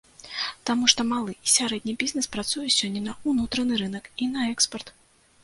Таму 0.69 0.87
што 0.93 1.01
малы 1.09 1.35
і 1.45 1.49
сярэдні 1.55 1.93
бізнэс 2.05 2.29
працуе 2.37 2.65
сёння 2.79 3.01
на 3.09 3.13
ўнутраны 3.29 3.73
рынак 3.83 4.11
і 4.27 4.31
на 4.33 4.51
экспарт. 4.57 4.93